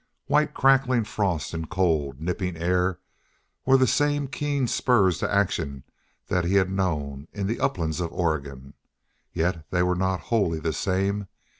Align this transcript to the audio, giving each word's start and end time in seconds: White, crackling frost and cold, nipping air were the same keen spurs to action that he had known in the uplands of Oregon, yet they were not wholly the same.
White, 0.25 0.55
crackling 0.55 1.03
frost 1.03 1.53
and 1.53 1.69
cold, 1.69 2.19
nipping 2.19 2.57
air 2.57 2.97
were 3.67 3.77
the 3.77 3.85
same 3.85 4.27
keen 4.27 4.65
spurs 4.67 5.19
to 5.19 5.31
action 5.31 5.83
that 6.25 6.43
he 6.43 6.55
had 6.55 6.71
known 6.71 7.27
in 7.33 7.45
the 7.45 7.59
uplands 7.59 7.99
of 7.99 8.11
Oregon, 8.11 8.73
yet 9.31 9.69
they 9.69 9.83
were 9.83 9.93
not 9.93 10.19
wholly 10.31 10.59
the 10.59 10.73
same. 10.73 11.27